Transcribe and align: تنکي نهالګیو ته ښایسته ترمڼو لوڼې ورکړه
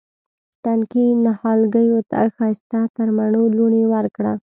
تنکي 0.63 1.05
نهالګیو 1.25 1.99
ته 2.11 2.19
ښایسته 2.35 2.79
ترمڼو 2.95 3.43
لوڼې 3.57 3.83
ورکړه 3.93 4.33